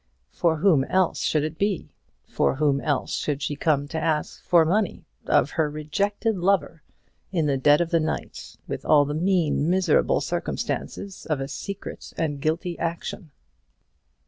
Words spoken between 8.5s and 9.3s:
with all the